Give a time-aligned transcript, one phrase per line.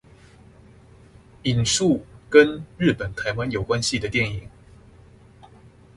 [1.43, 4.49] 引述跟日本台灣有關係的電影